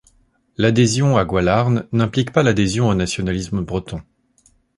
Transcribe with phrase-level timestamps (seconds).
[0.57, 4.01] L'adhésion à Gwalarn n'implique pas l'adhésion au nationalisme breton.